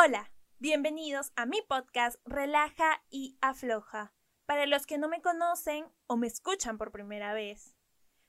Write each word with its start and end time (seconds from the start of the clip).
Hola, 0.00 0.30
bienvenidos 0.60 1.32
a 1.34 1.44
mi 1.44 1.60
podcast 1.62 2.20
Relaja 2.24 3.02
y 3.10 3.36
Afloja. 3.40 4.14
Para 4.46 4.64
los 4.66 4.86
que 4.86 4.96
no 4.96 5.08
me 5.08 5.20
conocen 5.20 5.88
o 6.06 6.16
me 6.16 6.28
escuchan 6.28 6.78
por 6.78 6.92
primera 6.92 7.34
vez, 7.34 7.76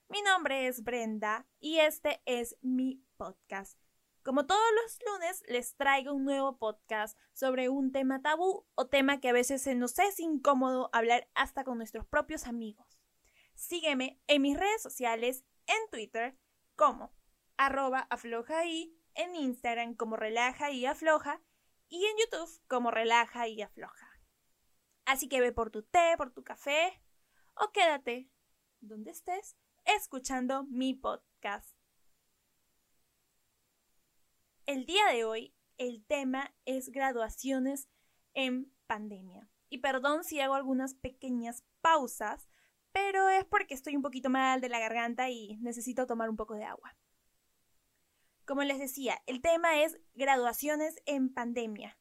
mi 0.07 0.19
nombre 0.23 0.65
es 0.65 0.83
Brenda 0.83 1.45
y 1.59 1.77
este 1.77 2.23
es 2.25 2.57
mi 2.63 3.05
podcast. 3.17 3.79
Como 4.23 4.47
todos 4.47 4.65
los 4.81 4.97
lunes, 5.05 5.43
les 5.47 5.75
traigo 5.75 6.11
un 6.11 6.25
nuevo 6.25 6.57
podcast 6.57 7.15
sobre 7.33 7.69
un 7.69 7.91
tema 7.91 8.19
tabú 8.23 8.65
o 8.73 8.87
tema 8.87 9.19
que 9.19 9.29
a 9.29 9.33
veces 9.33 9.61
se 9.61 9.75
nos 9.75 9.99
es 9.99 10.19
incómodo 10.19 10.89
hablar 10.91 11.29
hasta 11.35 11.63
con 11.63 11.77
nuestros 11.77 12.07
propios 12.07 12.47
amigos. 12.47 12.99
Sígueme 13.53 14.19
en 14.25 14.41
mis 14.41 14.57
redes 14.57 14.81
sociales, 14.81 15.45
en 15.67 15.91
Twitter 15.91 16.35
como 16.75 17.13
arroba 17.57 18.07
afloja 18.09 18.65
y 18.65 18.99
en 19.13 19.35
Instagram 19.35 19.93
como 19.93 20.15
relaja 20.15 20.71
y 20.71 20.87
afloja 20.87 21.43
y 21.89 22.05
en 22.05 22.17
YouTube 22.17 22.61
como 22.67 22.91
relaja 22.91 23.47
y 23.47 23.61
afloja. 23.61 24.07
Así 25.05 25.27
que 25.27 25.41
ve 25.41 25.51
por 25.51 25.71
tu 25.71 25.83
té, 25.83 26.15
por 26.17 26.31
tu 26.31 26.43
café 26.43 27.01
o 27.55 27.71
quédate 27.71 28.29
donde 28.79 29.11
estés 29.11 29.57
escuchando 29.85 30.63
mi 30.65 30.93
podcast. 30.93 31.75
El 34.65 34.85
día 34.85 35.05
de 35.07 35.25
hoy 35.25 35.55
el 35.77 36.05
tema 36.05 36.53
es 36.65 36.89
graduaciones 36.89 37.89
en 38.33 38.71
pandemia. 38.85 39.49
Y 39.69 39.79
perdón 39.79 40.23
si 40.23 40.39
hago 40.39 40.55
algunas 40.55 40.93
pequeñas 40.93 41.63
pausas, 41.81 42.49
pero 42.91 43.29
es 43.29 43.45
porque 43.45 43.73
estoy 43.73 43.95
un 43.95 44.01
poquito 44.01 44.29
mal 44.29 44.61
de 44.61 44.69
la 44.69 44.79
garganta 44.79 45.29
y 45.29 45.57
necesito 45.57 46.05
tomar 46.05 46.29
un 46.29 46.35
poco 46.35 46.55
de 46.55 46.65
agua. 46.65 46.95
Como 48.49 48.63
les 48.63 48.79
decía, 48.79 49.21
el 49.27 49.41
tema 49.41 49.83
es 49.83 49.99
graduaciones 50.15 50.95
en 51.05 51.31
pandemia. 51.31 51.99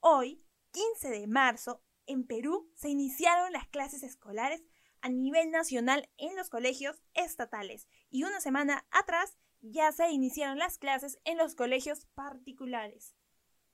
Hoy, 0.00 0.42
15 0.70 1.10
de 1.10 1.26
marzo, 1.26 1.84
en 2.06 2.26
Perú 2.26 2.72
se 2.74 2.88
iniciaron 2.88 3.52
las 3.52 3.68
clases 3.68 4.02
escolares 4.02 4.64
a 5.02 5.10
nivel 5.10 5.50
nacional 5.50 6.08
en 6.16 6.34
los 6.34 6.48
colegios 6.48 7.02
estatales 7.12 7.88
y 8.08 8.24
una 8.24 8.40
semana 8.40 8.86
atrás 8.90 9.36
ya 9.60 9.92
se 9.92 10.10
iniciaron 10.10 10.56
las 10.56 10.78
clases 10.78 11.20
en 11.26 11.36
los 11.36 11.54
colegios 11.54 12.06
particulares. 12.14 13.14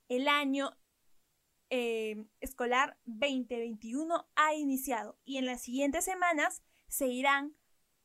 El 0.09 0.27
año 0.27 0.77
eh, 1.69 2.25
escolar 2.41 2.99
2021 3.05 4.29
ha 4.35 4.53
iniciado 4.55 5.17
y 5.23 5.37
en 5.37 5.45
las 5.45 5.61
siguientes 5.61 6.03
semanas 6.03 6.63
se 6.89 7.07
irán 7.07 7.55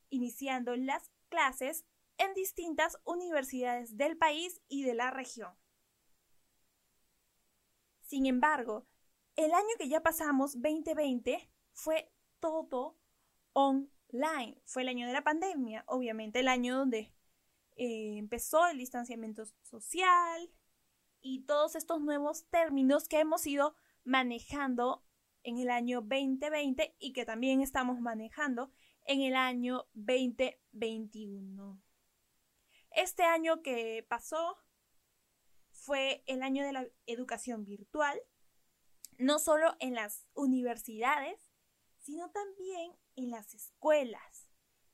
iniciando 0.08 0.76
las 0.76 1.10
clases 1.28 1.84
en 2.18 2.34
distintas 2.34 2.98
universidades 3.04 3.96
del 3.96 4.16
país 4.16 4.60
y 4.68 4.84
de 4.84 4.94
la 4.94 5.10
región. 5.10 5.54
Sin 8.02 8.26
embargo, 8.26 8.86
el 9.36 9.52
año 9.52 9.68
que 9.78 9.88
ya 9.88 10.02
pasamos, 10.02 10.60
2020, 10.60 11.50
fue 11.72 12.12
todo 12.38 12.96
online. 13.52 14.60
Fue 14.64 14.82
el 14.82 14.88
año 14.88 15.06
de 15.06 15.12
la 15.12 15.24
pandemia, 15.24 15.84
obviamente 15.86 16.40
el 16.40 16.48
año 16.48 16.78
donde 16.78 17.12
eh, 17.76 18.18
empezó 18.18 18.66
el 18.68 18.78
distanciamiento 18.78 19.44
social 19.62 20.50
y 21.20 21.40
todos 21.46 21.74
estos 21.74 22.00
nuevos 22.00 22.46
términos 22.50 23.08
que 23.08 23.18
hemos 23.18 23.46
ido 23.46 23.74
manejando 24.04 25.04
en 25.42 25.58
el 25.58 25.70
año 25.70 26.00
2020 26.00 26.94
y 26.98 27.12
que 27.12 27.24
también 27.24 27.60
estamos 27.60 28.00
manejando 28.00 28.70
en 29.04 29.22
el 29.22 29.34
año 29.34 29.86
2021. 29.94 31.83
Este 32.94 33.24
año 33.24 33.60
que 33.62 34.06
pasó 34.08 34.56
fue 35.70 36.22
el 36.26 36.42
año 36.42 36.64
de 36.64 36.72
la 36.72 36.86
educación 37.06 37.64
virtual, 37.64 38.20
no 39.18 39.40
solo 39.40 39.74
en 39.80 39.94
las 39.94 40.26
universidades, 40.34 41.50
sino 41.98 42.30
también 42.30 42.96
en 43.16 43.30
las 43.30 43.52
escuelas. 43.52 44.48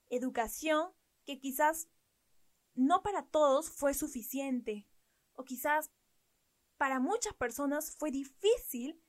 Educación 0.08 0.92
que 1.26 1.38
quizás 1.38 1.88
no 2.74 3.02
para 3.02 3.26
todos 3.26 3.70
fue 3.70 3.92
suficiente, 3.92 4.88
o 5.34 5.44
quizás 5.44 5.90
para 6.78 7.00
muchas 7.00 7.34
personas 7.34 7.94
fue 7.96 8.10
difícil 8.10 9.04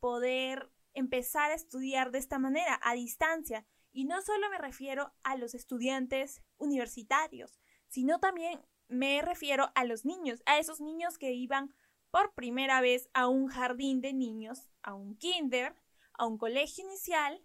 poder 0.00 0.72
empezar 0.94 1.52
a 1.52 1.54
estudiar 1.54 2.10
de 2.10 2.18
esta 2.18 2.40
manera, 2.40 2.80
a 2.82 2.94
distancia. 2.94 3.64
Y 3.92 4.04
no 4.04 4.20
solo 4.22 4.50
me 4.50 4.58
refiero 4.58 5.14
a 5.22 5.36
los 5.36 5.54
estudiantes 5.54 6.42
universitarios, 6.56 7.61
sino 7.92 8.18
también 8.20 8.58
me 8.88 9.20
refiero 9.20 9.70
a 9.74 9.84
los 9.84 10.06
niños, 10.06 10.42
a 10.46 10.58
esos 10.58 10.80
niños 10.80 11.18
que 11.18 11.32
iban 11.32 11.74
por 12.10 12.32
primera 12.32 12.80
vez 12.80 13.10
a 13.12 13.28
un 13.28 13.48
jardín 13.48 14.00
de 14.00 14.14
niños, 14.14 14.70
a 14.82 14.94
un 14.94 15.14
kinder, 15.18 15.76
a 16.14 16.26
un 16.26 16.38
colegio 16.38 16.86
inicial, 16.86 17.44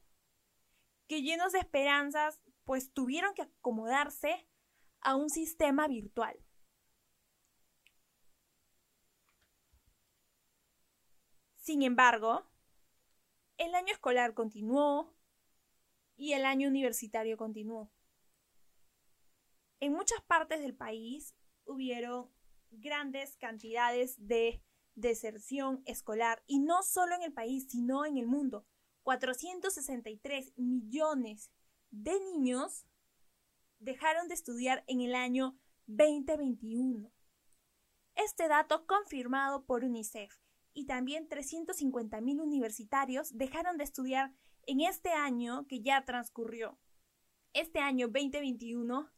que 1.07 1.21
llenos 1.21 1.51
de 1.51 1.59
esperanzas, 1.59 2.39
pues 2.63 2.93
tuvieron 2.93 3.33
que 3.33 3.41
acomodarse 3.41 4.47
a 5.01 5.17
un 5.17 5.29
sistema 5.29 5.89
virtual. 5.89 6.39
Sin 11.57 11.81
embargo, 11.81 12.49
el 13.57 13.75
año 13.75 13.91
escolar 13.91 14.33
continuó 14.33 15.13
y 16.15 16.31
el 16.31 16.45
año 16.45 16.69
universitario 16.69 17.35
continuó. 17.35 17.91
En 19.79 19.93
muchas 19.93 20.21
partes 20.23 20.59
del 20.59 20.75
país 20.75 21.35
hubieron 21.65 22.31
grandes 22.71 23.37
cantidades 23.37 24.15
de 24.17 24.63
deserción 24.95 25.83
escolar 25.85 26.43
y 26.47 26.59
no 26.59 26.81
solo 26.81 27.13
en 27.15 27.21
el 27.21 27.33
país, 27.33 27.67
sino 27.69 28.05
en 28.05 28.17
el 28.17 28.25
mundo. 28.25 28.65
463 29.03 30.53
millones 30.57 31.51
de 31.91 32.19
niños 32.19 32.85
dejaron 33.79 34.27
de 34.27 34.33
estudiar 34.33 34.83
en 34.87 35.01
el 35.01 35.13
año 35.13 35.57
2021. 35.85 37.11
Este 38.15 38.47
dato 38.47 38.87
confirmado 38.87 39.65
por 39.65 39.83
UNICEF 39.83 40.33
y 40.73 40.87
también 40.87 41.29
350 41.29 42.19
mil 42.21 42.41
universitarios 42.41 43.37
dejaron 43.37 43.77
de 43.77 43.83
estudiar 43.83 44.33
en 44.63 44.81
este 44.81 45.11
año 45.11 45.67
que 45.67 45.81
ya 45.81 46.03
transcurrió. 46.03 46.79
Este 47.53 47.79
año 47.79 48.07
2021 48.07 49.09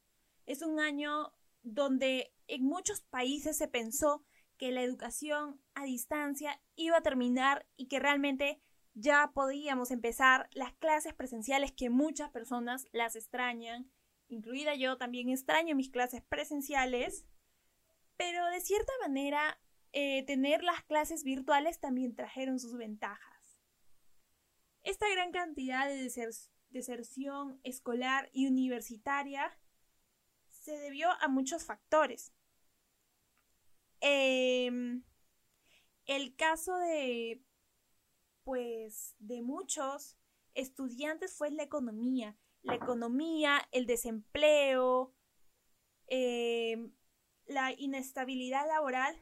es 0.50 0.64
un 0.64 0.80
año 0.80 1.32
donde 1.62 2.34
en 2.48 2.64
muchos 2.64 3.02
países 3.02 3.56
se 3.56 3.68
pensó 3.68 4.26
que 4.58 4.72
la 4.72 4.82
educación 4.82 5.62
a 5.76 5.84
distancia 5.86 6.60
iba 6.76 6.98
a 6.98 7.04
terminar 7.04 7.68
y 7.78 7.88
que 7.88 8.00
realmente 8.00 8.60
ya 8.96 9.32
podíamos 9.36 9.92
empezar 9.92 10.50
las 10.52 10.74
clases 10.74 11.14
presenciales 11.14 11.72
que 11.72 11.92
muchas 11.92 12.32
personas 12.32 12.88
las 12.94 13.16
extrañan, 13.16 13.92
incluida 14.28 14.74
yo 14.74 14.98
también 14.98 15.30
extraño 15.30 15.76
mis 15.76 15.92
clases 15.92 16.24
presenciales, 16.24 17.28
pero 18.18 18.44
de 18.48 18.60
cierta 18.60 18.92
manera 19.02 19.62
eh, 19.94 20.26
tener 20.26 20.64
las 20.64 20.84
clases 20.84 21.24
virtuales 21.24 21.80
también 21.80 22.16
trajeron 22.16 22.60
sus 22.60 22.76
ventajas. 22.76 23.60
Esta 24.81 25.08
gran 25.12 25.31
cantidad 25.31 25.88
de 25.88 26.10
deserción 26.72 27.60
escolar 27.64 28.31
y 28.34 28.48
universitaria 28.48 29.56
se 30.59 30.78
debió 30.78 31.09
a 31.22 31.28
muchos 31.28 31.66
factores. 31.66 32.34
Em, 34.02 35.03
el 36.06 36.36
caso 36.36 36.78
de, 36.78 37.44
pues, 38.44 39.16
de 39.19 39.42
muchos 39.42 40.18
estudiantes 40.53 41.34
fue 41.36 41.52
la 41.52 41.64
economía. 41.64 42.38
La 42.62 42.75
economía, 42.75 43.68
el 43.72 43.86
desempleo, 43.86 45.16
em, 46.08 46.94
la 47.46 47.72
inestabilidad 47.72 48.68
laboral 48.68 49.16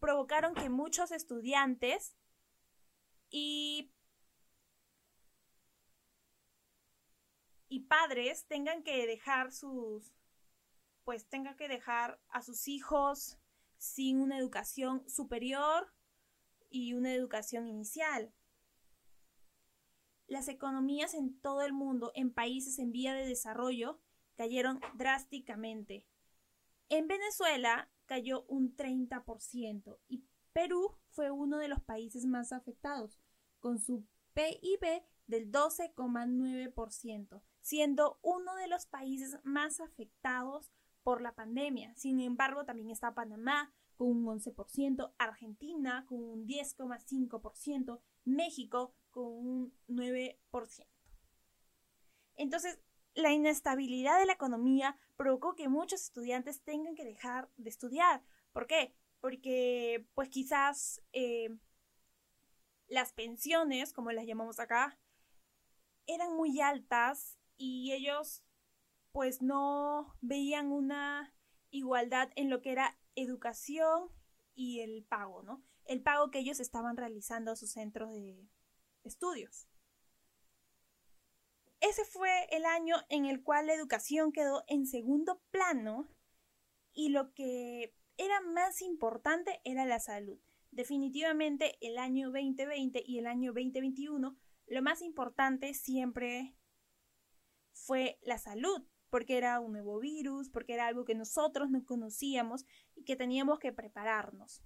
provocaron 0.00 0.54
que 0.54 0.68
muchos 0.68 1.10
estudiantes 1.12 2.16
y, 3.30 3.92
y 7.68 7.80
padres 7.80 8.46
tengan 8.46 8.82
que 8.82 9.06
dejar 9.06 9.52
sus, 9.52 10.17
pues 11.08 11.26
tenga 11.26 11.56
que 11.56 11.68
dejar 11.68 12.20
a 12.28 12.42
sus 12.42 12.68
hijos 12.68 13.38
sin 13.78 14.20
una 14.20 14.36
educación 14.36 15.08
superior 15.08 15.90
y 16.68 16.92
una 16.92 17.14
educación 17.14 17.66
inicial. 17.66 18.34
Las 20.26 20.48
economías 20.48 21.14
en 21.14 21.40
todo 21.40 21.62
el 21.62 21.72
mundo, 21.72 22.12
en 22.14 22.30
países 22.30 22.78
en 22.78 22.92
vía 22.92 23.14
de 23.14 23.24
desarrollo, 23.24 24.02
cayeron 24.36 24.80
drásticamente. 24.92 26.04
En 26.90 27.08
Venezuela 27.08 27.90
cayó 28.04 28.42
un 28.42 28.76
30% 28.76 29.98
y 30.08 30.26
Perú 30.52 30.94
fue 31.08 31.30
uno 31.30 31.56
de 31.56 31.68
los 31.68 31.80
países 31.80 32.26
más 32.26 32.52
afectados, 32.52 33.18
con 33.60 33.78
su 33.78 34.04
PIB 34.34 35.02
del 35.26 35.50
12,9%, 35.50 37.42
siendo 37.62 38.18
uno 38.20 38.54
de 38.56 38.68
los 38.68 38.84
países 38.84 39.38
más 39.42 39.80
afectados 39.80 40.70
por 41.08 41.22
la 41.22 41.32
pandemia. 41.32 41.94
Sin 41.94 42.20
embargo, 42.20 42.66
también 42.66 42.90
está 42.90 43.14
Panamá 43.14 43.72
con 43.96 44.08
un 44.08 44.26
11%, 44.26 45.14
Argentina 45.16 46.04
con 46.06 46.22
un 46.22 46.46
10,5%, 46.46 47.98
México 48.26 48.94
con 49.10 49.24
un 49.24 49.74
9%. 49.88 50.86
Entonces, 52.36 52.78
la 53.14 53.32
inestabilidad 53.32 54.18
de 54.18 54.26
la 54.26 54.34
economía 54.34 54.98
provocó 55.16 55.54
que 55.54 55.70
muchos 55.70 56.02
estudiantes 56.02 56.60
tengan 56.60 56.94
que 56.94 57.06
dejar 57.06 57.48
de 57.56 57.70
estudiar. 57.70 58.22
¿Por 58.52 58.66
qué? 58.66 58.94
Porque, 59.20 60.06
pues 60.12 60.28
quizás 60.28 61.02
eh, 61.14 61.56
las 62.86 63.14
pensiones, 63.14 63.94
como 63.94 64.12
las 64.12 64.26
llamamos 64.26 64.60
acá, 64.60 64.98
eran 66.06 66.36
muy 66.36 66.60
altas 66.60 67.38
y 67.56 67.92
ellos 67.92 68.42
pues 69.18 69.42
no 69.42 70.16
veían 70.20 70.70
una 70.70 71.34
igualdad 71.70 72.30
en 72.36 72.50
lo 72.50 72.62
que 72.62 72.70
era 72.70 72.96
educación 73.16 74.12
y 74.54 74.78
el 74.78 75.04
pago, 75.08 75.42
¿no? 75.42 75.60
El 75.86 76.04
pago 76.04 76.30
que 76.30 76.38
ellos 76.38 76.60
estaban 76.60 76.96
realizando 76.96 77.50
a 77.50 77.56
sus 77.56 77.72
centros 77.72 78.12
de 78.12 78.48
estudios. 79.02 79.66
Ese 81.80 82.04
fue 82.04 82.46
el 82.52 82.64
año 82.64 82.94
en 83.08 83.26
el 83.26 83.42
cual 83.42 83.66
la 83.66 83.74
educación 83.74 84.30
quedó 84.30 84.62
en 84.68 84.86
segundo 84.86 85.42
plano 85.50 86.08
y 86.92 87.08
lo 87.08 87.34
que 87.34 87.96
era 88.18 88.40
más 88.40 88.82
importante 88.82 89.60
era 89.64 89.84
la 89.84 89.98
salud. 89.98 90.38
Definitivamente 90.70 91.76
el 91.80 91.98
año 91.98 92.30
2020 92.30 93.02
y 93.04 93.18
el 93.18 93.26
año 93.26 93.52
2021 93.52 94.38
lo 94.68 94.82
más 94.82 95.02
importante 95.02 95.74
siempre 95.74 96.54
fue 97.72 98.20
la 98.22 98.38
salud, 98.38 98.86
porque 99.10 99.36
era 99.36 99.60
un 99.60 99.72
nuevo 99.72 99.98
virus, 99.98 100.48
porque 100.50 100.74
era 100.74 100.86
algo 100.86 101.04
que 101.04 101.14
nosotros 101.14 101.70
no 101.70 101.84
conocíamos 101.84 102.64
y 102.94 103.04
que 103.04 103.16
teníamos 103.16 103.58
que 103.58 103.72
prepararnos. 103.72 104.62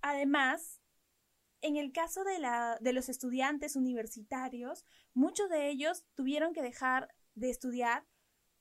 Además, 0.00 0.80
en 1.62 1.76
el 1.76 1.92
caso 1.92 2.22
de, 2.22 2.38
la, 2.38 2.78
de 2.80 2.92
los 2.92 3.08
estudiantes 3.08 3.76
universitarios, 3.76 4.84
muchos 5.14 5.48
de 5.50 5.68
ellos 5.68 6.04
tuvieron 6.14 6.52
que 6.52 6.62
dejar 6.62 7.08
de 7.34 7.50
estudiar 7.50 8.06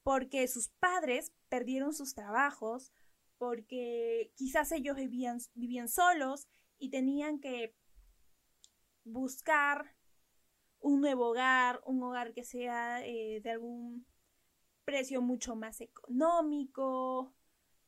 porque 0.04 0.48
sus 0.48 0.70
padres 0.70 1.32
perdieron 1.50 1.94
sus 1.94 2.14
trabajos, 2.14 2.92
porque 3.38 4.32
quizás 4.36 4.72
ellos 4.72 4.96
vivían, 4.96 5.40
vivían 5.54 5.90
solos 5.90 6.48
y 6.78 6.90
tenían 6.90 7.40
que 7.40 7.76
buscar 9.04 9.95
un 10.86 11.02
nuevo 11.02 11.30
hogar, 11.30 11.82
un 11.84 12.04
hogar 12.04 12.32
que 12.32 12.44
sea 12.44 13.04
eh, 13.04 13.42
de 13.42 13.50
algún 13.50 14.06
precio 14.84 15.20
mucho 15.20 15.56
más 15.56 15.82
económico, 15.82 17.34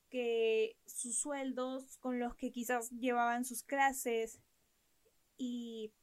que 0.10 0.80
sus 0.88 1.16
sueldos 1.16 1.98
con 1.98 2.18
los 2.18 2.34
que 2.36 2.52
quizás 2.52 2.90
llevaban 2.90 3.46
sus 3.46 3.62
clases 3.62 4.42
y 5.38 5.94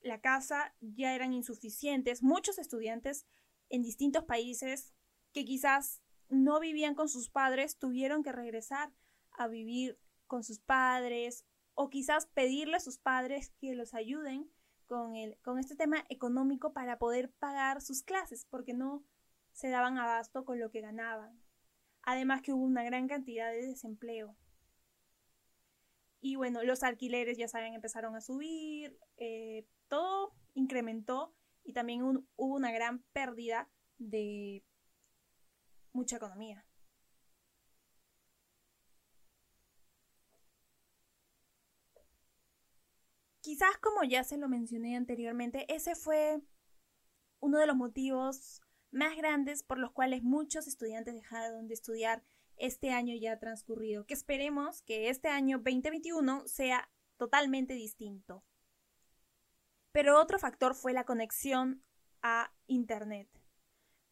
la 0.00 0.20
casa 0.20 0.76
ya 0.80 1.12
eran 1.12 1.32
insuficientes. 1.32 2.22
Muchos 2.22 2.58
estudiantes 2.58 3.26
en 3.68 3.82
distintos 3.82 4.22
países 4.22 4.94
que 5.32 5.44
quizás 5.44 6.02
no 6.28 6.60
vivían 6.60 6.94
con 6.94 7.08
sus 7.08 7.30
padres 7.30 7.78
tuvieron 7.78 8.22
que 8.22 8.30
regresar 8.30 8.92
a 9.32 9.48
vivir 9.48 9.98
con 10.28 10.44
sus 10.44 10.60
padres 10.60 11.44
o 11.74 11.90
quizás 11.90 12.26
pedirle 12.26 12.76
a 12.76 12.80
sus 12.80 12.98
padres 12.98 13.50
que 13.58 13.74
los 13.74 13.92
ayuden 13.92 14.48
con, 14.88 15.14
el, 15.14 15.38
con 15.42 15.58
este 15.58 15.76
tema 15.76 16.04
económico 16.08 16.72
para 16.72 16.98
poder 16.98 17.30
pagar 17.30 17.80
sus 17.80 18.02
clases, 18.02 18.46
porque 18.46 18.74
no 18.74 19.04
se 19.52 19.68
daban 19.68 19.98
abasto 19.98 20.44
con 20.44 20.58
lo 20.58 20.70
que 20.70 20.80
ganaban. 20.80 21.40
Además 22.02 22.42
que 22.42 22.52
hubo 22.52 22.64
una 22.64 22.82
gran 22.82 23.06
cantidad 23.06 23.52
de 23.52 23.66
desempleo. 23.66 24.36
Y 26.20 26.36
bueno, 26.36 26.62
los 26.64 26.82
alquileres, 26.82 27.38
ya 27.38 27.46
saben, 27.46 27.74
empezaron 27.74 28.16
a 28.16 28.20
subir, 28.20 28.98
eh, 29.18 29.66
todo 29.86 30.34
incrementó 30.54 31.34
y 31.62 31.72
también 31.72 32.02
hubo 32.02 32.26
una 32.36 32.72
gran 32.72 33.04
pérdida 33.12 33.68
de 33.98 34.64
mucha 35.92 36.16
economía. 36.16 36.67
Quizás 43.48 43.78
como 43.78 44.04
ya 44.04 44.24
se 44.24 44.36
lo 44.36 44.46
mencioné 44.46 44.94
anteriormente, 44.94 45.64
ese 45.74 45.94
fue 45.94 46.42
uno 47.40 47.56
de 47.58 47.66
los 47.66 47.76
motivos 47.76 48.60
más 48.90 49.16
grandes 49.16 49.62
por 49.62 49.78
los 49.78 49.90
cuales 49.90 50.22
muchos 50.22 50.66
estudiantes 50.66 51.14
dejaron 51.14 51.66
de 51.66 51.72
estudiar 51.72 52.22
este 52.58 52.90
año 52.90 53.16
ya 53.18 53.38
transcurrido, 53.38 54.04
que 54.04 54.12
esperemos 54.12 54.82
que 54.82 55.08
este 55.08 55.28
año 55.28 55.56
2021 55.64 56.46
sea 56.46 56.90
totalmente 57.16 57.72
distinto. 57.72 58.44
Pero 59.92 60.20
otro 60.20 60.38
factor 60.38 60.74
fue 60.74 60.92
la 60.92 61.04
conexión 61.04 61.82
a 62.20 62.52
Internet. 62.66 63.30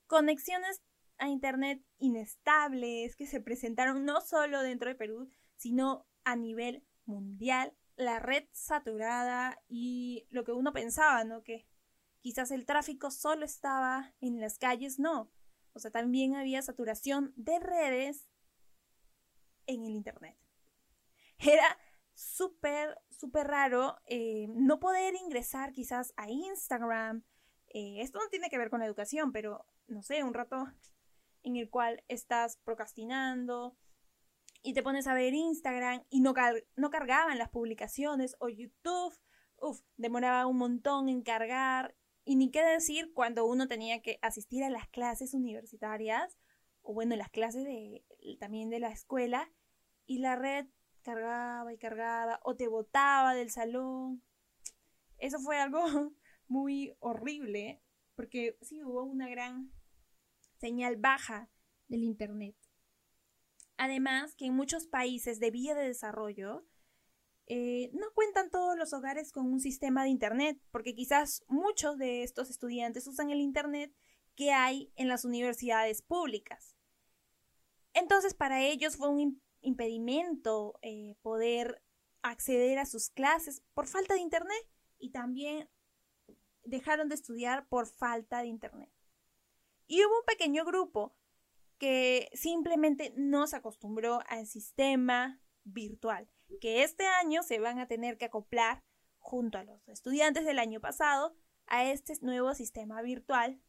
Conexiones 0.07 0.81
a 1.19 1.29
Internet 1.29 1.85
inestables 1.99 3.17
que 3.17 3.27
se 3.27 3.43
presentaron 3.43 4.07
no 4.07 4.23
solo 4.23 4.63
dentro 4.63 4.89
de 4.89 4.95
Perú, 4.95 5.29
sino 5.57 6.07
a 6.25 6.37
nivel 6.37 6.87
mundial 7.05 7.77
la 7.97 8.19
red 8.19 8.45
saturada 8.53 9.61
y 9.69 10.27
lo 10.31 10.45
que 10.45 10.53
uno 10.53 10.73
pensaba, 10.73 11.25
¿no? 11.25 11.43
Que 11.43 11.67
quizás 12.21 12.51
el 12.51 12.67
tráfico 12.67 13.11
solo 13.11 13.45
estaba 13.45 14.15
en 14.21 14.41
las 14.41 14.59
calles, 14.59 14.99
no. 14.99 15.31
O 15.73 15.79
sea, 15.79 15.91
también 15.91 16.37
había 16.37 16.63
saturación 16.63 17.33
de 17.37 17.59
redes 17.59 18.29
en 19.67 19.85
el 19.85 19.93
Internet. 19.93 20.37
Era 21.39 21.79
súper, 22.15 22.99
súper 23.11 23.47
raro 23.47 23.97
eh, 24.07 24.47
no 24.49 24.81
poder 24.81 25.15
ingresar 25.15 25.73
quizás 25.73 26.15
a 26.17 26.31
Instagram. 26.31 27.25
Eh, 27.69 28.01
esto 28.01 28.19
no 28.19 28.29
tiene 28.29 28.49
que 28.49 28.59
ver 28.59 28.71
con 28.71 28.81
la 28.81 28.87
educación, 28.87 29.33
pero 29.33 29.67
no 29.87 30.03
sé, 30.03 30.25
un 30.25 30.35
rato 30.35 30.67
en 31.43 31.57
el 31.57 31.71
cual 31.71 32.03
estás 32.09 32.57
procrastinando, 32.65 33.77
y 34.63 34.75
te 34.75 34.83
pones 34.83 35.07
a 35.07 35.15
ver 35.15 35.35
Instagram 35.35 36.05
y 36.11 36.21
no, 36.21 36.35
no 36.77 36.91
cargaban 36.91 37.39
las 37.39 37.51
publicaciones 37.51 38.37
o 38.39 38.49
YouTube, 38.49 39.15
uff, 39.59 39.81
demoraba 39.97 40.47
un 40.47 40.59
montón 40.59 41.09
en 41.09 41.23
cargar 41.23 41.97
y 42.25 42.37
ni 42.37 42.51
qué 42.51 42.65
decir 42.65 43.13
cuando 43.15 43.47
uno 43.47 43.69
tenía 43.69 44.03
que 44.03 44.19
asistir 44.21 44.65
a 44.65 44.71
las 44.71 44.89
clases 44.89 45.35
universitarias 45.35 46.37
o 46.83 46.93
bueno, 46.93 47.17
las 47.17 47.31
clases 47.31 47.65
de, 47.65 48.05
también 48.39 48.69
de 48.71 48.81
la 48.81 48.91
escuela 48.91 49.53
y 50.07 50.19
la 50.19 50.37
red 50.37 50.67
cargaba 51.03 51.73
y 51.73 51.79
cargaba 51.79 52.41
o 52.43 52.57
te 52.57 52.69
botaba 52.69 53.35
del 53.35 53.51
salón. 53.51 54.23
Eso 55.19 55.39
fue 55.39 55.59
algo 55.59 55.81
muy 56.49 56.97
horrible 57.01 57.81
porque 58.17 58.57
sí 58.61 58.83
hubo 58.83 59.05
una 59.05 59.29
gran 59.29 59.73
señal 60.59 60.97
baja 60.97 61.51
del 61.89 62.03
Internet. 62.03 62.57
Además, 63.77 64.35
que 64.35 64.47
en 64.47 64.55
muchos 64.55 64.87
países 64.87 65.39
de 65.41 65.51
vía 65.51 65.75
de 65.75 65.87
desarrollo 65.87 66.67
eh, 67.47 67.91
no 67.93 68.13
cuentan 68.15 68.51
todos 68.51 68.77
los 68.77 68.93
hogares 68.93 69.31
con 69.31 69.47
un 69.47 69.61
sistema 69.61 70.03
de 70.03 70.11
Internet, 70.11 70.61
porque 70.71 70.95
quizás 70.95 71.45
muchos 71.49 71.97
de 71.99 72.23
estos 72.23 72.51
estudiantes 72.51 73.07
usan 73.07 73.31
el 73.31 73.41
Internet 73.41 73.95
que 74.35 74.53
hay 74.53 74.93
en 74.97 75.09
las 75.09 75.25
universidades 75.25 76.03
públicas. 76.03 76.77
Entonces, 77.93 78.35
para 78.35 78.63
ellos 78.63 78.97
fue 78.97 79.09
un 79.09 79.41
impedimento 79.61 80.79
eh, 80.83 81.17
poder 81.23 81.83
acceder 82.23 82.79
a 82.79 82.87
sus 82.87 83.11
clases 83.11 83.63
por 83.75 83.87
falta 83.87 84.15
de 84.15 84.21
Internet 84.21 84.69
y 84.99 85.11
también 85.11 85.69
dejaron 86.65 87.09
de 87.09 87.15
estudiar 87.15 87.69
por 87.69 87.87
falta 87.87 88.41
de 88.41 88.49
Internet. 88.49 88.93
Y 89.87 90.05
hubo 90.05 90.19
un 90.19 90.25
pequeño 90.27 90.65
grupo 90.65 91.17
que 91.79 92.31
simplemente 92.33 93.13
no 93.17 93.47
se 93.47 93.57
acostumbró 93.57 94.21
al 94.29 94.47
sistema 94.47 95.41
virtual, 95.65 96.29
que 96.61 96.83
este 96.83 97.07
año 97.07 97.43
se 97.43 97.59
van 97.59 97.79
a 97.79 97.89
tener 97.89 98.19
que 98.19 98.27
acoplar 98.27 98.83
junto 99.19 99.59
a 99.59 99.65
los 99.65 99.87
estudiantes 99.89 100.45
del 100.45 100.59
año 100.59 100.81
pasado 100.81 101.37
a 101.67 101.85
este 101.85 102.15
nuevo 102.23 102.55
sistema 102.55 103.03
virtual, 103.03 103.61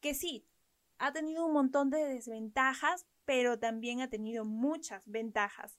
que 0.00 0.14
sí, 0.14 0.48
ha 0.98 1.12
tenido 1.12 1.44
un 1.46 1.52
montón 1.52 1.90
de 1.90 2.04
desventajas, 2.04 3.06
pero 3.24 3.58
también 3.58 4.00
ha 4.00 4.08
tenido 4.08 4.44
muchas 4.44 5.06
ventajas. 5.06 5.78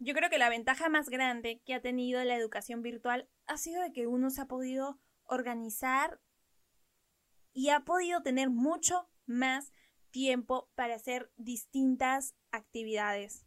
Yo 0.00 0.14
creo 0.14 0.30
que 0.30 0.38
la 0.38 0.48
ventaja 0.48 0.88
más 0.88 1.08
grande 1.08 1.60
que 1.64 1.74
ha 1.74 1.82
tenido 1.82 2.22
la 2.22 2.36
educación 2.36 2.82
virtual 2.82 3.28
ha 3.46 3.56
sido 3.56 3.82
de 3.82 3.92
que 3.92 4.06
uno 4.06 4.30
se 4.30 4.40
ha 4.40 4.46
podido 4.46 5.00
organizar 5.24 6.20
y 7.52 7.70
ha 7.70 7.80
podido 7.80 8.22
tener 8.22 8.48
mucho 8.48 9.08
más 9.26 9.72
tiempo 10.10 10.70
para 10.76 10.94
hacer 10.94 11.32
distintas 11.36 12.36
actividades. 12.52 13.44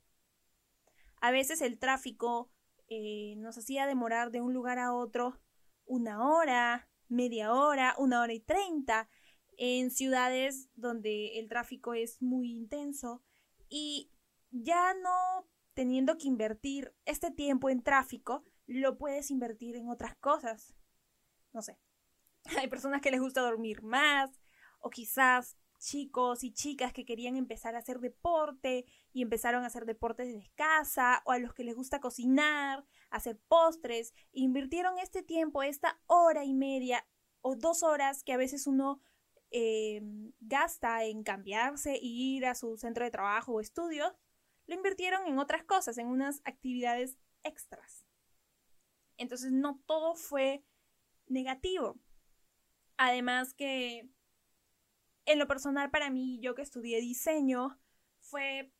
A 1.21 1.31
veces 1.31 1.61
el 1.61 1.79
tráfico 1.79 2.51
eh, 2.89 3.35
nos 3.37 3.57
hacía 3.57 3.87
demorar 3.87 4.31
de 4.31 4.41
un 4.41 4.53
lugar 4.53 4.77
a 4.77 4.93
otro 4.93 5.39
una 5.85 6.25
hora, 6.25 6.89
media 7.07 7.53
hora, 7.53 7.95
una 7.97 8.21
hora 8.21 8.33
y 8.33 8.41
treinta, 8.41 9.09
en 9.57 9.91
ciudades 9.91 10.69
donde 10.75 11.39
el 11.39 11.47
tráfico 11.47 11.93
es 11.93 12.21
muy 12.21 12.51
intenso 12.51 13.23
y 13.69 14.11
ya 14.49 14.93
no 14.93 15.47
teniendo 15.81 16.15
que 16.19 16.27
invertir 16.27 16.93
este 17.05 17.31
tiempo 17.31 17.67
en 17.67 17.81
tráfico, 17.81 18.43
lo 18.67 18.99
puedes 18.99 19.31
invertir 19.31 19.75
en 19.75 19.89
otras 19.89 20.15
cosas. 20.17 20.75
No 21.53 21.63
sé. 21.63 21.79
Hay 22.59 22.67
personas 22.67 23.01
que 23.01 23.09
les 23.09 23.19
gusta 23.19 23.41
dormir 23.41 23.81
más 23.81 24.29
o 24.79 24.91
quizás 24.91 25.57
chicos 25.79 26.43
y 26.43 26.53
chicas 26.53 26.93
que 26.93 27.03
querían 27.03 27.35
empezar 27.35 27.73
a 27.73 27.79
hacer 27.79 27.99
deporte 27.99 28.85
y 29.11 29.23
empezaron 29.23 29.63
a 29.63 29.67
hacer 29.67 29.87
deportes 29.87 30.27
desde 30.27 30.51
casa 30.53 31.23
o 31.25 31.31
a 31.31 31.39
los 31.39 31.55
que 31.55 31.63
les 31.63 31.75
gusta 31.75 31.99
cocinar, 31.99 32.85
hacer 33.09 33.39
postres, 33.47 34.13
invirtieron 34.33 34.99
este 34.99 35.23
tiempo, 35.23 35.63
esta 35.63 35.99
hora 36.05 36.43
y 36.45 36.53
media 36.53 37.07
o 37.41 37.55
dos 37.55 37.81
horas 37.81 38.23
que 38.23 38.33
a 38.33 38.37
veces 38.37 38.67
uno 38.67 39.01
eh, 39.49 39.99
gasta 40.41 41.05
en 41.05 41.23
cambiarse 41.23 41.93
e 41.93 42.05
ir 42.05 42.45
a 42.45 42.53
su 42.53 42.77
centro 42.77 43.03
de 43.03 43.09
trabajo 43.09 43.53
o 43.53 43.59
estudios, 43.61 44.13
lo 44.71 44.77
invirtieron 44.77 45.27
en 45.27 45.37
otras 45.37 45.65
cosas, 45.65 45.97
en 45.97 46.07
unas 46.07 46.39
actividades 46.45 47.17
extras. 47.43 48.05
Entonces 49.17 49.51
no 49.51 49.81
todo 49.85 50.15
fue 50.15 50.63
negativo. 51.27 51.99
Además 52.95 53.53
que 53.53 54.09
en 55.25 55.39
lo 55.39 55.47
personal 55.47 55.91
para 55.91 56.09
mí, 56.09 56.39
yo 56.41 56.55
que 56.55 56.61
estudié 56.61 57.01
diseño, 57.01 57.77
fue, 58.21 58.71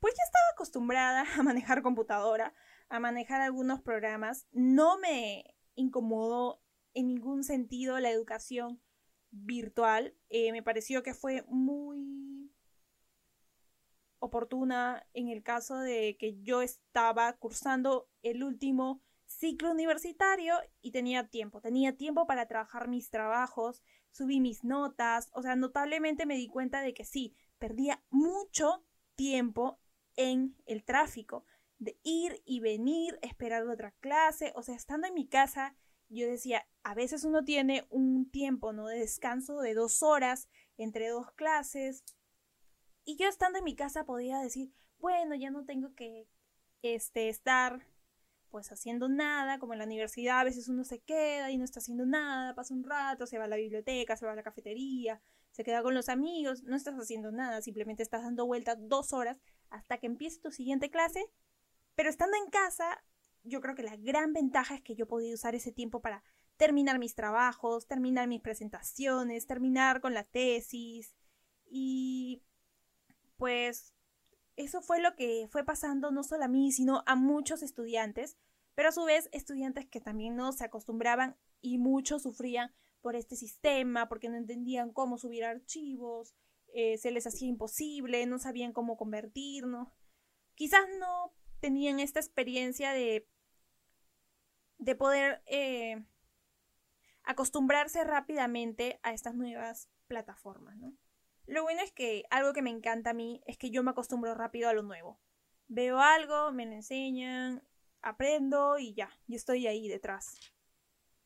pues 0.00 0.12
ya 0.14 0.24
estaba 0.24 0.44
acostumbrada 0.54 1.24
a 1.38 1.42
manejar 1.44 1.82
computadora, 1.82 2.52
a 2.88 2.98
manejar 2.98 3.42
algunos 3.42 3.80
programas. 3.80 4.48
No 4.50 4.98
me 4.98 5.54
incomodó 5.76 6.60
en 6.94 7.06
ningún 7.06 7.44
sentido 7.44 8.00
la 8.00 8.10
educación 8.10 8.82
virtual. 9.30 10.16
Eh, 10.30 10.50
me 10.50 10.64
pareció 10.64 11.04
que 11.04 11.14
fue 11.14 11.44
muy 11.46 12.25
oportuna 14.26 15.06
en 15.14 15.28
el 15.28 15.42
caso 15.42 15.78
de 15.78 16.16
que 16.18 16.40
yo 16.42 16.62
estaba 16.62 17.32
cursando 17.34 18.08
el 18.22 18.44
último 18.44 19.02
ciclo 19.26 19.70
universitario 19.70 20.54
y 20.80 20.92
tenía 20.92 21.28
tiempo, 21.28 21.60
tenía 21.60 21.96
tiempo 21.96 22.26
para 22.26 22.46
trabajar 22.46 22.88
mis 22.88 23.10
trabajos, 23.10 23.82
subí 24.10 24.40
mis 24.40 24.64
notas, 24.64 25.30
o 25.32 25.42
sea, 25.42 25.56
notablemente 25.56 26.26
me 26.26 26.36
di 26.36 26.48
cuenta 26.48 26.80
de 26.80 26.94
que 26.94 27.04
sí, 27.04 27.34
perdía 27.58 28.02
mucho 28.10 28.84
tiempo 29.14 29.80
en 30.14 30.56
el 30.64 30.84
tráfico, 30.84 31.44
de 31.78 31.98
ir 32.02 32.42
y 32.44 32.60
venir, 32.60 33.18
esperar 33.22 33.66
otra 33.66 33.92
clase, 34.00 34.52
o 34.54 34.62
sea, 34.62 34.74
estando 34.74 35.06
en 35.06 35.14
mi 35.14 35.26
casa, 35.26 35.76
yo 36.08 36.26
decía, 36.26 36.66
a 36.82 36.94
veces 36.94 37.24
uno 37.24 37.44
tiene 37.44 37.84
un 37.90 38.30
tiempo, 38.30 38.72
¿no? 38.72 38.86
De 38.86 39.00
descanso 39.00 39.60
de 39.60 39.74
dos 39.74 40.02
horas 40.02 40.48
entre 40.76 41.08
dos 41.08 41.32
clases, 41.32 42.04
y 43.06 43.16
yo 43.16 43.28
estando 43.28 43.58
en 43.58 43.64
mi 43.64 43.74
casa 43.74 44.04
podía 44.04 44.40
decir, 44.40 44.72
bueno, 44.98 45.34
ya 45.36 45.50
no 45.50 45.64
tengo 45.64 45.94
que 45.94 46.28
este, 46.82 47.28
estar 47.28 47.86
pues 48.50 48.72
haciendo 48.72 49.08
nada, 49.08 49.58
como 49.58 49.72
en 49.72 49.78
la 49.78 49.84
universidad 49.84 50.40
a 50.40 50.44
veces 50.44 50.68
uno 50.68 50.84
se 50.84 51.00
queda 51.00 51.50
y 51.50 51.56
no 51.56 51.64
está 51.64 51.78
haciendo 51.78 52.04
nada, 52.04 52.54
pasa 52.54 52.74
un 52.74 52.84
rato, 52.84 53.26
se 53.26 53.38
va 53.38 53.44
a 53.44 53.48
la 53.48 53.56
biblioteca, 53.56 54.16
se 54.16 54.26
va 54.26 54.32
a 54.32 54.36
la 54.36 54.42
cafetería, 54.42 55.20
se 55.52 55.62
queda 55.62 55.82
con 55.82 55.94
los 55.94 56.08
amigos, 56.08 56.64
no 56.64 56.74
estás 56.74 56.94
haciendo 56.96 57.30
nada, 57.30 57.62
simplemente 57.62 58.02
estás 58.02 58.22
dando 58.22 58.44
vueltas 58.44 58.76
dos 58.80 59.12
horas 59.12 59.40
hasta 59.70 59.98
que 59.98 60.06
empiece 60.06 60.40
tu 60.40 60.50
siguiente 60.50 60.90
clase, 60.90 61.24
pero 61.94 62.10
estando 62.10 62.36
en 62.36 62.50
casa, 62.50 63.04
yo 63.42 63.60
creo 63.60 63.74
que 63.74 63.82
la 63.82 63.96
gran 63.96 64.32
ventaja 64.32 64.74
es 64.74 64.82
que 64.82 64.96
yo 64.96 65.06
podía 65.06 65.34
usar 65.34 65.54
ese 65.54 65.70
tiempo 65.70 66.00
para 66.00 66.24
terminar 66.56 66.98
mis 66.98 67.14
trabajos, 67.14 67.86
terminar 67.86 68.26
mis 68.26 68.40
presentaciones, 68.40 69.46
terminar 69.46 70.00
con 70.00 70.14
la 70.14 70.24
tesis 70.24 71.14
y 71.68 72.42
pues 73.36 73.94
eso 74.56 74.80
fue 74.80 75.00
lo 75.00 75.14
que 75.16 75.48
fue 75.50 75.64
pasando 75.64 76.10
no 76.10 76.22
solo 76.22 76.44
a 76.44 76.48
mí, 76.48 76.72
sino 76.72 77.02
a 77.06 77.14
muchos 77.14 77.62
estudiantes, 77.62 78.36
pero 78.74 78.88
a 78.88 78.92
su 78.92 79.04
vez 79.04 79.28
estudiantes 79.32 79.86
que 79.86 80.00
también 80.00 80.36
no 80.36 80.52
se 80.52 80.64
acostumbraban 80.64 81.36
y 81.60 81.78
muchos 81.78 82.22
sufrían 82.22 82.74
por 83.00 83.16
este 83.16 83.36
sistema, 83.36 84.08
porque 84.08 84.28
no 84.28 84.36
entendían 84.36 84.92
cómo 84.92 85.18
subir 85.18 85.44
archivos, 85.44 86.34
eh, 86.74 86.98
se 86.98 87.10
les 87.10 87.26
hacía 87.26 87.48
imposible, 87.48 88.26
no 88.26 88.38
sabían 88.38 88.72
cómo 88.72 88.96
convertirnos. 88.96 89.88
Quizás 90.54 90.82
no 90.98 91.32
tenían 91.60 92.00
esta 92.00 92.20
experiencia 92.20 92.92
de, 92.92 93.28
de 94.78 94.94
poder 94.94 95.42
eh, 95.46 96.04
acostumbrarse 97.22 98.04
rápidamente 98.04 99.00
a 99.02 99.12
estas 99.12 99.34
nuevas 99.34 99.88
plataformas, 100.06 100.76
¿no? 100.76 100.96
Lo 101.46 101.62
bueno 101.62 101.80
es 101.80 101.92
que 101.92 102.24
algo 102.30 102.52
que 102.52 102.62
me 102.62 102.70
encanta 102.70 103.10
a 103.10 103.14
mí 103.14 103.40
es 103.46 103.56
que 103.56 103.70
yo 103.70 103.82
me 103.82 103.92
acostumbro 103.92 104.34
rápido 104.34 104.68
a 104.68 104.72
lo 104.72 104.82
nuevo. 104.82 105.20
Veo 105.68 106.00
algo, 106.00 106.52
me 106.52 106.66
lo 106.66 106.72
enseñan, 106.72 107.62
aprendo 108.02 108.78
y 108.78 108.94
ya, 108.94 109.10
yo 109.26 109.36
estoy 109.36 109.66
ahí 109.66 109.88
detrás. 109.88 110.36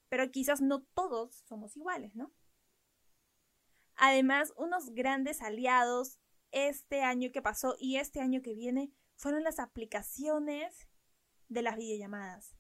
Pero 0.09 0.31
quizás 0.31 0.61
no 0.61 0.83
todos 0.83 1.37
somos 1.49 1.77
iguales, 1.77 2.15
¿no? 2.15 2.33
Además, 3.97 4.53
unos 4.57 4.91
grandes 4.91 5.41
aliados 5.41 6.21
este 6.53 7.03
año 7.03 7.31
que 7.33 7.43
pasó 7.43 7.77
y 7.79 7.97
este 7.97 8.21
año 8.21 8.43
que 8.43 8.55
viene 8.55 8.93
fueron 9.17 9.43
las 9.43 9.59
aplicaciones 9.59 10.89
de 11.49 11.63
las 11.63 11.77
videollamadas. 11.77 12.57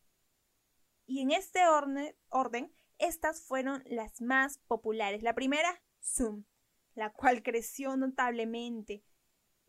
Y 1.07 1.21
en 1.21 1.31
este 1.31 1.67
orden, 1.67 2.15
orden 2.29 2.73
estas 2.99 3.43
fueron 3.43 3.83
las 3.87 4.21
más 4.21 4.59
populares. 4.67 5.23
La 5.23 5.35
primera, 5.35 5.83
Zoom 6.03 6.45
la 6.95 7.13
cual 7.13 7.43
creció 7.43 7.97
notablemente, 7.97 9.05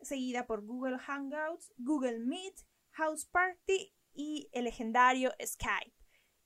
seguida 0.00 0.46
por 0.46 0.64
Google 0.64 0.98
Hangouts, 0.98 1.72
Google 1.78 2.20
Meet, 2.20 2.54
House 2.92 3.26
Party 3.26 3.94
y 4.14 4.48
el 4.52 4.64
legendario 4.64 5.32
Skype, 5.44 5.94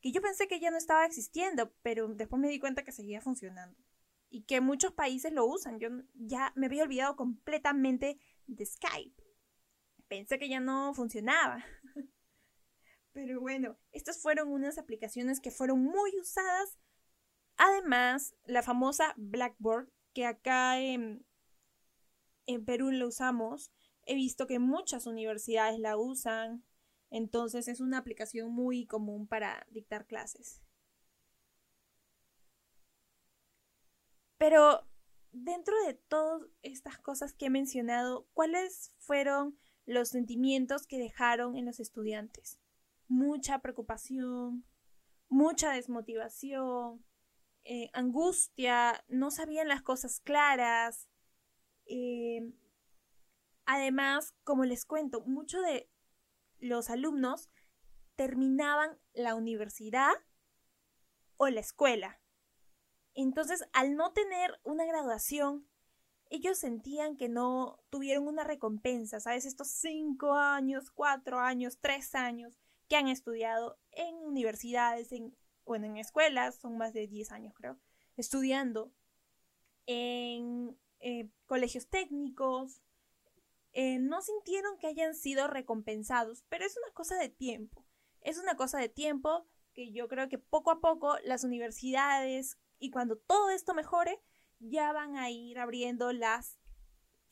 que 0.00 0.12
yo 0.12 0.20
pensé 0.20 0.46
que 0.46 0.60
ya 0.60 0.70
no 0.70 0.76
estaba 0.76 1.04
existiendo, 1.04 1.72
pero 1.82 2.08
después 2.08 2.40
me 2.40 2.48
di 2.48 2.60
cuenta 2.60 2.84
que 2.84 2.92
seguía 2.92 3.20
funcionando 3.20 3.76
y 4.28 4.42
que 4.42 4.60
muchos 4.60 4.92
países 4.92 5.32
lo 5.32 5.46
usan. 5.46 5.78
Yo 5.78 5.88
ya 6.14 6.52
me 6.56 6.66
había 6.66 6.82
olvidado 6.82 7.16
completamente 7.16 8.20
de 8.46 8.66
Skype. 8.66 9.22
Pensé 10.08 10.38
que 10.38 10.48
ya 10.48 10.60
no 10.60 10.94
funcionaba. 10.94 11.64
Pero 13.12 13.40
bueno, 13.40 13.78
estas 13.92 14.20
fueron 14.20 14.48
unas 14.48 14.78
aplicaciones 14.78 15.40
que 15.40 15.50
fueron 15.50 15.82
muy 15.82 16.12
usadas. 16.20 16.76
Además, 17.56 18.34
la 18.44 18.62
famosa 18.62 19.14
Blackboard 19.16 19.88
que 20.16 20.24
acá 20.24 20.80
en, 20.80 21.26
en 22.46 22.64
Perú 22.64 22.90
lo 22.90 23.06
usamos, 23.06 23.70
he 24.06 24.14
visto 24.14 24.46
que 24.46 24.58
muchas 24.58 25.04
universidades 25.06 25.78
la 25.78 25.98
usan, 25.98 26.64
entonces 27.10 27.68
es 27.68 27.80
una 27.80 27.98
aplicación 27.98 28.50
muy 28.50 28.86
común 28.86 29.26
para 29.26 29.66
dictar 29.68 30.06
clases. 30.06 30.62
Pero 34.38 34.88
dentro 35.32 35.74
de 35.84 35.92
todas 35.92 36.48
estas 36.62 36.96
cosas 36.96 37.34
que 37.34 37.46
he 37.46 37.50
mencionado, 37.50 38.26
¿cuáles 38.32 38.94
fueron 38.96 39.58
los 39.84 40.08
sentimientos 40.08 40.86
que 40.86 40.98
dejaron 40.98 41.58
en 41.58 41.66
los 41.66 41.78
estudiantes? 41.78 42.58
Mucha 43.06 43.58
preocupación, 43.58 44.64
mucha 45.28 45.72
desmotivación, 45.72 47.04
eh, 47.68 47.90
angustia, 47.94 49.04
no 49.08 49.32
sabían 49.32 49.66
las 49.66 49.82
cosas 49.82 50.20
claras. 50.20 51.08
Eh, 51.86 52.52
además, 53.64 54.34
como 54.44 54.64
les 54.64 54.84
cuento, 54.84 55.22
muchos 55.22 55.62
de 55.64 55.90
los 56.60 56.90
alumnos 56.90 57.50
terminaban 58.14 58.98
la 59.14 59.34
universidad 59.34 60.12
o 61.36 61.48
la 61.48 61.60
escuela. 61.60 62.20
Entonces, 63.14 63.64
al 63.72 63.96
no 63.96 64.12
tener 64.12 64.60
una 64.62 64.84
graduación, 64.84 65.66
ellos 66.30 66.58
sentían 66.58 67.16
que 67.16 67.28
no 67.28 67.82
tuvieron 67.90 68.28
una 68.28 68.44
recompensa, 68.44 69.18
¿sabes? 69.18 69.44
Estos 69.44 69.68
cinco 69.68 70.34
años, 70.34 70.92
cuatro 70.92 71.40
años, 71.40 71.78
tres 71.80 72.14
años 72.14 72.58
que 72.88 72.96
han 72.96 73.08
estudiado 73.08 73.76
en 73.90 74.14
universidades, 74.16 75.10
en 75.10 75.36
bueno, 75.66 75.86
en 75.86 75.98
escuelas, 75.98 76.56
son 76.56 76.78
más 76.78 76.92
de 76.94 77.06
10 77.06 77.32
años 77.32 77.54
creo, 77.54 77.78
estudiando 78.16 78.92
en 79.86 80.78
eh, 81.00 81.28
colegios 81.46 81.88
técnicos, 81.88 82.80
eh, 83.72 83.98
no 83.98 84.22
sintieron 84.22 84.78
que 84.78 84.86
hayan 84.86 85.14
sido 85.14 85.48
recompensados, 85.48 86.44
pero 86.48 86.64
es 86.64 86.76
una 86.82 86.94
cosa 86.94 87.16
de 87.16 87.28
tiempo. 87.28 87.84
Es 88.22 88.38
una 88.38 88.56
cosa 88.56 88.78
de 88.78 88.88
tiempo 88.88 89.46
que 89.74 89.92
yo 89.92 90.08
creo 90.08 90.28
que 90.28 90.38
poco 90.38 90.70
a 90.70 90.80
poco 90.80 91.18
las 91.24 91.44
universidades 91.44 92.58
y 92.78 92.90
cuando 92.90 93.18
todo 93.18 93.50
esto 93.50 93.74
mejore, 93.74 94.22
ya 94.58 94.92
van 94.92 95.16
a 95.16 95.30
ir 95.30 95.58
abriendo 95.58 96.12
las 96.12 96.58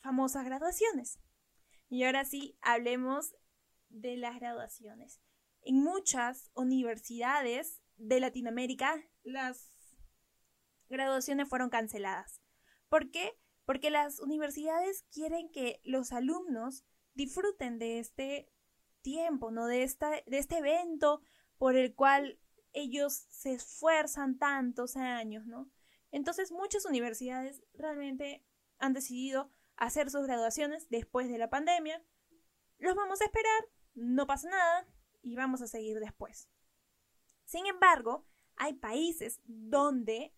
famosas 0.01 0.45
graduaciones. 0.45 1.19
Y 1.89 2.03
ahora 2.03 2.25
sí, 2.25 2.57
hablemos 2.61 3.35
de 3.89 4.17
las 4.17 4.39
graduaciones. 4.39 5.21
En 5.61 5.83
muchas 5.83 6.51
universidades 6.53 7.81
de 7.97 8.19
Latinoamérica, 8.19 9.03
las 9.23 9.71
graduaciones 10.89 11.47
fueron 11.49 11.69
canceladas. 11.69 12.41
¿Por 12.89 13.11
qué? 13.11 13.37
Porque 13.65 13.89
las 13.89 14.19
universidades 14.19 15.03
quieren 15.11 15.49
que 15.51 15.81
los 15.83 16.11
alumnos 16.11 16.85
disfruten 17.13 17.79
de 17.79 17.99
este 17.99 18.51
tiempo, 19.01 19.51
¿no? 19.51 19.67
De, 19.67 19.83
esta, 19.83 20.09
de 20.09 20.37
este 20.37 20.57
evento 20.57 21.21
por 21.57 21.75
el 21.75 21.95
cual 21.95 22.39
ellos 22.73 23.25
se 23.29 23.53
esfuerzan 23.53 24.37
tantos 24.37 24.95
años, 24.97 25.45
¿no? 25.45 25.69
Entonces 26.11 26.51
muchas 26.51 26.85
universidades 26.85 27.63
realmente 27.73 28.45
han 28.77 28.93
decidido 28.93 29.49
hacer 29.77 30.09
sus 30.09 30.25
graduaciones 30.25 30.89
después 30.89 31.29
de 31.29 31.37
la 31.37 31.49
pandemia. 31.49 32.03
Los 32.77 32.95
vamos 32.95 33.21
a 33.21 33.25
esperar, 33.25 33.65
no 33.93 34.27
pasa 34.27 34.49
nada 34.49 34.87
y 35.21 35.35
vamos 35.35 35.61
a 35.61 35.67
seguir 35.67 35.99
después. 35.99 36.49
Sin 37.45 37.65
embargo, 37.67 38.25
hay 38.55 38.73
países 38.73 39.39
donde 39.45 40.33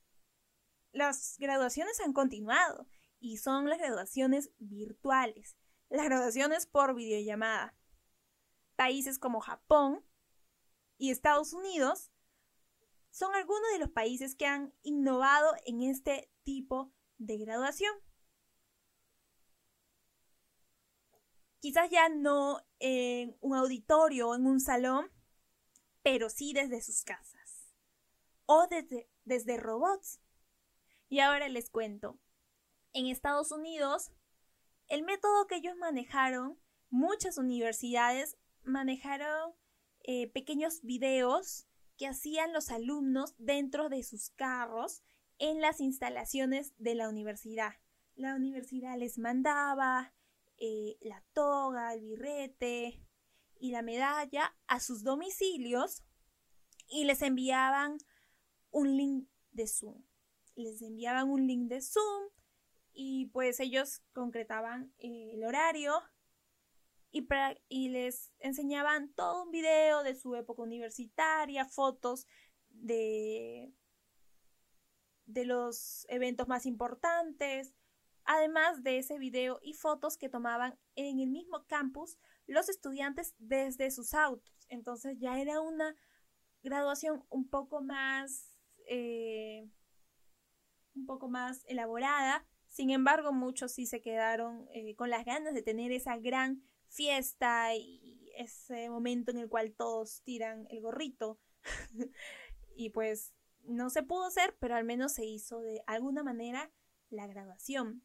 las 0.92 1.38
graduaciones 1.40 2.00
han 2.00 2.14
continuado 2.14 2.88
y 3.20 3.38
son 3.38 3.70
las 3.70 3.80
graduaciones 3.80 4.52
virtuales, 4.58 5.58
las 5.90 6.06
graduaciones 6.06 6.66
por 6.66 6.96
videollamada. 6.96 7.76
Países 8.76 9.20
como 9.20 9.40
Japón 9.40 10.06
y 10.98 11.12
Estados 11.12 11.54
Unidos 11.54 12.12
son 13.10 13.34
algunos 13.34 13.72
de 13.72 13.80
los 13.80 13.90
países 13.90 14.36
que 14.36 14.46
han 14.46 14.74
innovado 14.84 15.54
en 15.66 15.82
este 15.82 16.32
tipo 16.44 16.94
de 17.18 17.38
graduación. 17.38 17.94
Quizás 21.60 21.90
ya 21.90 22.10
no 22.10 22.62
en 22.80 23.36
un 23.42 23.56
auditorio 23.56 24.30
o 24.30 24.36
en 24.36 24.46
un 24.46 24.60
salón, 24.60 25.12
pero 26.08 26.30
sí 26.30 26.54
desde 26.54 26.80
sus 26.80 27.04
casas 27.04 27.74
o 28.46 28.66
desde, 28.68 29.10
desde 29.26 29.58
robots. 29.58 30.22
Y 31.10 31.20
ahora 31.20 31.50
les 31.50 31.70
cuento. 31.70 32.18
En 32.94 33.08
Estados 33.08 33.52
Unidos, 33.52 34.14
el 34.88 35.04
método 35.04 35.48
que 35.48 35.58
ellos 35.58 35.76
manejaron, 35.76 36.58
muchas 36.90 37.38
universidades 37.38 38.38
manejaron 38.64 39.54
eh, 40.04 40.32
pequeños 40.32 40.82
videos 40.82 41.68
que 41.98 42.08
hacían 42.08 42.54
los 42.54 42.70
alumnos 42.70 43.36
dentro 43.38 43.90
de 43.90 44.02
sus 44.04 44.30
carros 44.30 45.04
en 45.40 45.60
las 45.60 45.82
instalaciones 45.82 46.74
de 46.78 46.96
la 46.96 47.10
universidad. 47.10 47.74
La 48.16 48.34
universidad 48.34 48.98
les 48.98 49.18
mandaba 49.18 50.14
eh, 50.58 50.96
la 51.02 51.22
toga, 51.34 51.94
el 51.94 52.00
birrete 52.00 53.06
y 53.60 53.72
la 53.72 53.82
medalla 53.82 54.56
a 54.68 54.80
sus 54.80 55.04
domicilios 55.04 56.04
y 56.88 57.06
les 57.06 57.22
enviaban 57.22 57.98
un 58.72 58.96
link 58.96 59.30
de 59.52 59.68
Zoom. 59.68 60.04
Les 60.56 60.82
enviaban 60.82 61.30
un 61.30 61.48
link 61.48 61.70
de 61.70 61.82
Zoom 61.82 62.30
y 62.94 63.28
pues 63.28 63.60
ellos 63.60 64.02
concretaban 64.14 64.94
eh, 64.98 65.32
el 65.34 65.44
horario 65.44 66.02
y, 67.70 67.90
les 67.90 68.34
enseñaban 68.40 69.14
todo 69.14 69.44
un 69.44 69.52
video 69.52 70.04
de 70.04 70.16
su 70.16 70.36
época 70.36 70.62
universitaria, 70.62 71.66
fotos 71.66 72.28
de, 72.70 73.74
de 75.26 75.46
los 75.46 76.06
eventos 76.10 76.48
más 76.48 76.66
importantes, 76.66 77.74
además 78.26 78.84
de 78.84 79.00
ese 79.00 79.18
video 79.18 79.60
y 79.62 79.74
fotos 79.74 80.18
que 80.18 80.30
tomaban 80.30 80.78
en 80.96 81.20
el 81.20 81.30
mismo 81.30 81.66
campus 81.66 82.18
los 82.48 82.70
estudiantes 82.70 83.36
desde 83.38 83.92
sus 83.92 84.14
autos. 84.14 84.66
Entonces 84.70 85.18
ya 85.20 85.40
era 85.40 85.62
una 85.62 85.96
graduación 86.64 87.24
un 87.30 87.50
poco 87.50 87.82
más 87.82 88.58
eh, 88.88 89.70
un 90.96 91.06
poco 91.06 91.30
más 91.30 91.64
elaborada. 91.68 92.46
Sin 92.68 92.90
embargo, 92.90 93.32
muchos 93.32 93.72
sí 93.72 93.86
se 93.86 94.02
quedaron 94.02 94.68
eh, 94.74 94.96
con 94.96 95.10
las 95.10 95.26
ganas 95.26 95.54
de 95.54 95.62
tener 95.62 95.92
esa 95.92 96.18
gran 96.18 96.64
fiesta 96.90 97.76
y 97.76 98.32
ese 98.36 98.90
momento 98.90 99.32
en 99.32 99.38
el 99.38 99.50
cual 99.50 99.74
todos 99.74 100.22
tiran 100.24 100.68
el 100.70 100.82
gorrito. 100.82 101.40
y 102.76 102.90
pues 102.90 103.34
no 103.64 103.90
se 103.90 104.04
pudo 104.04 104.26
hacer, 104.26 104.56
pero 104.60 104.76
al 104.76 104.84
menos 104.84 105.14
se 105.14 105.26
hizo 105.26 105.62
de 105.62 105.82
alguna 105.86 106.24
manera 106.24 106.72
la 107.10 107.28
graduación. 107.28 108.04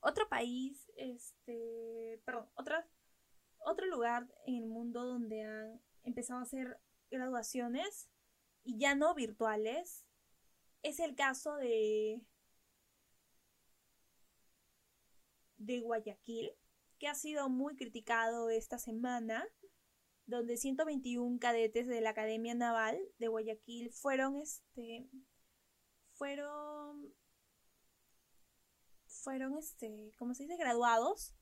Otro 0.00 0.28
país, 0.28 0.90
este, 0.96 2.20
perdón, 2.24 2.48
otro 3.64 3.86
lugar 3.86 4.26
en 4.46 4.56
el 4.56 4.66
mundo 4.66 5.04
donde 5.04 5.42
han 5.42 5.80
empezado 6.04 6.40
a 6.40 6.44
hacer 6.44 6.78
graduaciones 7.10 8.08
y 8.64 8.78
ya 8.78 8.94
no 8.94 9.14
virtuales 9.14 10.04
es 10.82 11.00
el 11.00 11.14
caso 11.14 11.56
de 11.56 12.22
de 15.58 15.80
Guayaquil 15.80 16.52
que 16.98 17.08
ha 17.08 17.14
sido 17.14 17.48
muy 17.48 17.76
criticado 17.76 18.50
esta 18.50 18.78
semana, 18.78 19.46
donde 20.26 20.56
121 20.56 21.38
cadetes 21.38 21.86
de 21.86 22.00
la 22.00 22.10
Academia 22.10 22.54
Naval 22.54 22.98
de 23.18 23.28
Guayaquil 23.28 23.92
fueron, 23.92 24.36
este, 24.36 25.08
fueron, 26.12 27.14
fueron, 29.06 29.56
este, 29.58 30.12
¿cómo 30.18 30.34
se 30.34 30.44
dice? 30.44 30.56
Graduados, 30.56 31.34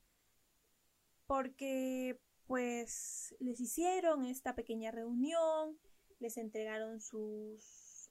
porque, 1.27 2.19
pues, 2.47 3.35
les 3.39 3.59
hicieron 3.59 4.25
esta 4.25 4.55
pequeña 4.55 4.91
reunión, 4.91 5.77
les 6.19 6.37
entregaron 6.37 6.99
sus, 7.01 8.09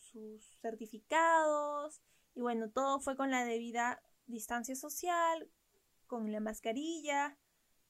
sus 0.00 0.58
certificados, 0.60 2.02
y 2.34 2.40
bueno, 2.40 2.70
todo 2.70 3.00
fue 3.00 3.16
con 3.16 3.30
la 3.30 3.44
debida 3.44 4.02
distancia 4.26 4.76
social, 4.76 5.50
con 6.06 6.30
la 6.32 6.40
mascarilla, 6.40 7.38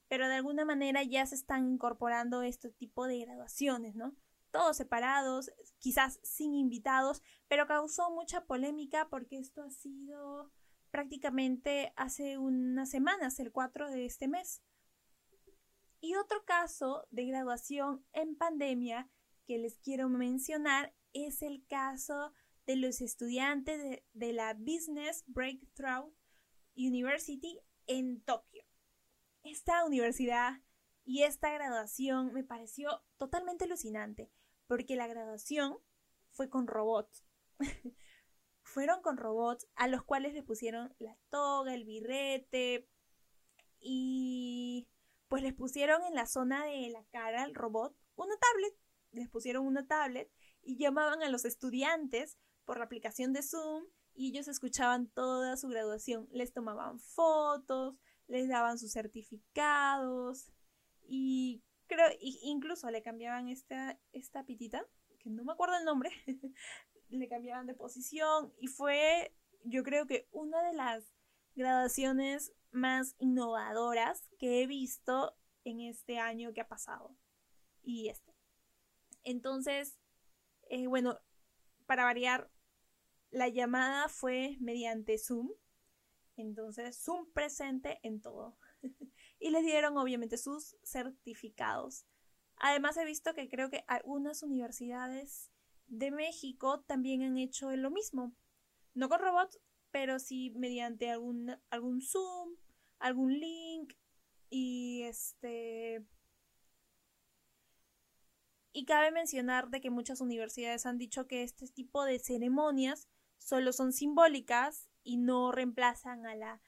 pero 0.08 0.28
de 0.28 0.34
alguna 0.34 0.64
manera 0.64 1.02
ya 1.02 1.26
se 1.26 1.34
están 1.34 1.66
incorporando 1.66 2.42
este 2.42 2.70
tipo 2.70 3.06
de 3.06 3.20
graduaciones, 3.20 3.94
¿no? 3.94 4.14
Todos 4.50 4.76
separados, 4.78 5.50
quizás 5.78 6.18
sin 6.22 6.54
invitados, 6.54 7.22
pero 7.48 7.66
causó 7.66 8.10
mucha 8.10 8.44
polémica 8.46 9.08
porque 9.10 9.38
esto 9.38 9.62
ha 9.62 9.70
sido 9.70 10.50
prácticamente 10.90 11.92
hace 11.96 12.38
unas 12.38 12.90
semanas, 12.90 13.38
el 13.40 13.52
4 13.52 13.90
de 13.90 14.06
este 14.06 14.28
mes. 14.28 14.62
Y 16.00 16.14
otro 16.14 16.44
caso 16.44 17.06
de 17.10 17.26
graduación 17.26 18.04
en 18.12 18.36
pandemia 18.36 19.10
que 19.46 19.58
les 19.58 19.78
quiero 19.78 20.08
mencionar 20.08 20.94
es 21.12 21.42
el 21.42 21.66
caso 21.66 22.32
de 22.66 22.76
los 22.76 23.00
estudiantes 23.00 23.82
de, 23.82 24.04
de 24.12 24.32
la 24.32 24.54
Business 24.54 25.24
Breakthrough 25.26 26.12
University 26.76 27.58
en 27.86 28.20
Tokio. 28.22 28.64
Esta 29.42 29.84
universidad 29.84 30.60
y 31.04 31.22
esta 31.22 31.50
graduación 31.50 32.32
me 32.34 32.44
pareció 32.44 33.02
totalmente 33.16 33.64
alucinante, 33.64 34.30
porque 34.66 34.94
la 34.94 35.06
graduación 35.06 35.78
fue 36.32 36.50
con 36.50 36.66
robots. 36.66 37.24
Fueron 38.78 39.02
con 39.02 39.16
robots 39.16 39.66
a 39.74 39.88
los 39.88 40.04
cuales 40.04 40.34
le 40.34 40.44
pusieron 40.44 40.94
la 41.00 41.16
toga, 41.30 41.74
el 41.74 41.84
birrete 41.84 42.88
y 43.80 44.86
pues 45.26 45.42
les 45.42 45.52
pusieron 45.52 46.00
en 46.04 46.14
la 46.14 46.26
zona 46.26 46.64
de 46.64 46.88
la 46.90 47.02
cara 47.06 47.42
al 47.42 47.56
robot 47.56 47.96
una 48.14 48.36
tablet. 48.36 48.78
Les 49.10 49.28
pusieron 49.28 49.66
una 49.66 49.88
tablet 49.88 50.30
y 50.62 50.76
llamaban 50.76 51.24
a 51.24 51.28
los 51.28 51.44
estudiantes 51.44 52.38
por 52.64 52.78
la 52.78 52.84
aplicación 52.84 53.32
de 53.32 53.42
Zoom 53.42 53.82
y 54.14 54.28
ellos 54.28 54.46
escuchaban 54.46 55.08
toda 55.08 55.56
su 55.56 55.66
graduación, 55.66 56.28
les 56.30 56.52
tomaban 56.52 57.00
fotos, 57.00 57.96
les 58.28 58.48
daban 58.48 58.78
sus 58.78 58.92
certificados 58.92 60.52
y 61.02 61.64
creo 61.88 62.10
incluso 62.20 62.88
le 62.92 63.02
cambiaban 63.02 63.48
esta 63.48 63.98
esta 64.12 64.44
pitita, 64.44 64.86
que 65.18 65.30
no 65.30 65.42
me 65.42 65.50
acuerdo 65.50 65.76
el 65.76 65.84
nombre, 65.84 66.12
le 67.08 67.28
cambiaban 67.28 67.66
de 67.66 67.74
posición 67.74 68.52
y 68.58 68.66
fue 68.66 69.32
yo 69.64 69.82
creo 69.82 70.06
que 70.06 70.28
una 70.30 70.62
de 70.62 70.74
las 70.74 71.12
graduaciones 71.54 72.52
más 72.70 73.14
innovadoras 73.18 74.28
que 74.38 74.62
he 74.62 74.66
visto 74.66 75.36
en 75.64 75.80
este 75.80 76.18
año 76.18 76.52
que 76.52 76.60
ha 76.60 76.68
pasado 76.68 77.16
y 77.82 78.08
este. 78.08 78.34
Entonces, 79.24 79.98
eh, 80.70 80.86
bueno, 80.86 81.18
para 81.86 82.04
variar, 82.04 82.50
la 83.30 83.48
llamada 83.48 84.08
fue 84.08 84.56
mediante 84.60 85.18
Zoom. 85.18 85.50
Entonces, 86.36 87.02
Zoom 87.02 87.30
presente 87.32 87.98
en 88.02 88.20
todo. 88.20 88.58
y 89.38 89.50
les 89.50 89.64
dieron 89.64 89.96
obviamente 89.98 90.38
sus 90.38 90.76
certificados. 90.82 92.06
Además, 92.56 92.96
he 92.96 93.04
visto 93.04 93.34
que 93.34 93.48
creo 93.48 93.70
que 93.70 93.84
algunas 93.86 94.42
universidades 94.42 95.50
de 95.88 96.10
México 96.10 96.80
también 96.80 97.22
han 97.22 97.38
hecho 97.38 97.74
lo 97.76 97.90
mismo. 97.90 98.32
No 98.94 99.08
con 99.08 99.20
robots, 99.20 99.58
pero 99.90 100.18
sí 100.18 100.52
mediante 100.56 101.10
algún, 101.10 101.56
algún 101.70 102.00
Zoom, 102.00 102.56
algún 102.98 103.38
link 103.38 103.94
y 104.50 105.02
este... 105.02 106.04
Y 108.72 108.84
cabe 108.84 109.10
mencionar 109.10 109.70
de 109.70 109.80
que 109.80 109.90
muchas 109.90 110.20
universidades 110.20 110.86
han 110.86 110.98
dicho 110.98 111.26
que 111.26 111.42
este 111.42 111.66
tipo 111.66 112.04
de 112.04 112.18
ceremonias 112.18 113.08
solo 113.38 113.72
son 113.72 113.92
simbólicas 113.92 114.88
y 115.02 115.16
no 115.16 115.50
reemplazan 115.52 116.26
a 116.26 116.36
la 116.36 116.60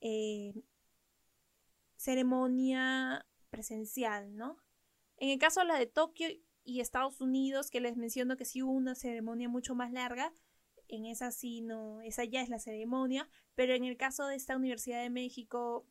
eh, 0.00 0.52
ceremonia 1.96 3.24
presencial, 3.50 4.36
¿no? 4.36 4.58
En 5.16 5.30
el 5.30 5.38
caso 5.38 5.60
de 5.60 5.66
la 5.66 5.78
de 5.78 5.86
Tokio 5.86 6.28
y 6.68 6.80
Estados 6.80 7.22
Unidos, 7.22 7.70
que 7.70 7.80
les 7.80 7.96
menciono 7.96 8.36
que 8.36 8.44
sí 8.44 8.62
hubo 8.62 8.72
una 8.72 8.94
ceremonia 8.94 9.48
mucho 9.48 9.74
más 9.74 9.90
larga, 9.90 10.34
en 10.86 11.06
esa 11.06 11.30
sí 11.30 11.62
no, 11.62 12.02
esa 12.02 12.24
ya 12.24 12.42
es 12.42 12.50
la 12.50 12.58
ceremonia, 12.58 13.26
pero 13.54 13.74
en 13.74 13.84
el 13.84 13.96
caso 13.96 14.26
de 14.26 14.36
esta 14.36 14.54
Universidad 14.54 15.02
de 15.02 15.08
México, 15.08 15.86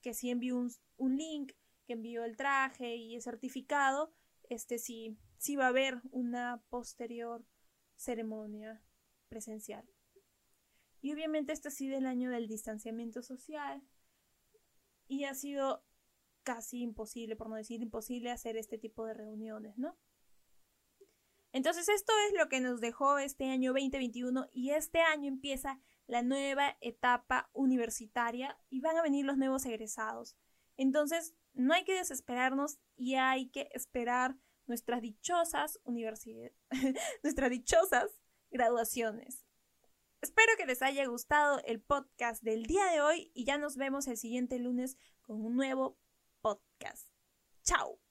que 0.00 0.14
sí 0.14 0.30
envió 0.30 0.56
un, 0.56 0.72
un 0.96 1.16
link, 1.18 1.52
que 1.86 1.92
envió 1.92 2.24
el 2.24 2.38
traje 2.38 2.96
y 2.96 3.16
el 3.16 3.22
certificado, 3.22 4.14
este 4.48 4.78
sí, 4.78 5.18
sí 5.36 5.56
va 5.56 5.66
a 5.66 5.68
haber 5.68 6.00
una 6.10 6.62
posterior 6.70 7.44
ceremonia 7.96 8.82
presencial. 9.28 9.86
Y 11.02 11.12
obviamente 11.12 11.52
este 11.52 11.68
ha 11.68 11.70
sido 11.70 11.98
el 11.98 12.06
año 12.06 12.30
del 12.30 12.48
distanciamiento 12.48 13.22
social 13.22 13.82
y 15.06 15.24
ha 15.24 15.34
sido 15.34 15.84
casi 16.42 16.82
imposible, 16.82 17.36
por 17.36 17.48
no 17.48 17.56
decir 17.56 17.82
imposible, 17.82 18.30
hacer 18.30 18.56
este 18.56 18.78
tipo 18.78 19.06
de 19.06 19.14
reuniones, 19.14 19.76
¿no? 19.78 19.98
Entonces 21.52 21.88
esto 21.88 22.12
es 22.28 22.38
lo 22.38 22.48
que 22.48 22.60
nos 22.60 22.80
dejó 22.80 23.18
este 23.18 23.50
año 23.50 23.72
2021 23.72 24.48
y 24.52 24.70
este 24.70 25.00
año 25.00 25.28
empieza 25.28 25.80
la 26.06 26.22
nueva 26.22 26.78
etapa 26.80 27.50
universitaria 27.52 28.58
y 28.70 28.80
van 28.80 28.96
a 28.96 29.02
venir 29.02 29.26
los 29.26 29.36
nuevos 29.36 29.66
egresados. 29.66 30.36
Entonces 30.76 31.34
no 31.52 31.74
hay 31.74 31.84
que 31.84 31.94
desesperarnos 31.94 32.78
y 32.96 33.16
hay 33.16 33.50
que 33.50 33.68
esperar 33.72 34.36
nuestras 34.66 35.02
dichosas 35.02 35.78
universidades, 35.84 36.54
nuestras 37.22 37.50
dichosas 37.50 38.10
graduaciones. 38.50 39.44
Espero 40.22 40.52
que 40.56 40.66
les 40.66 40.82
haya 40.82 41.04
gustado 41.06 41.60
el 41.64 41.80
podcast 41.82 42.42
del 42.42 42.64
día 42.64 42.86
de 42.86 43.00
hoy 43.00 43.30
y 43.34 43.44
ya 43.44 43.58
nos 43.58 43.76
vemos 43.76 44.06
el 44.06 44.16
siguiente 44.16 44.58
lunes 44.58 44.96
con 45.20 45.44
un 45.44 45.56
nuevo 45.56 45.98
podcast. 46.44 47.06
Chao. 47.64 48.01